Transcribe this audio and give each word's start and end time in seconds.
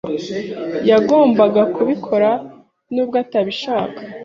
Yagombaga 0.89 1.61
kubikora 1.75 2.29
nubwo 2.93 3.15
atabishaka. 3.23 4.01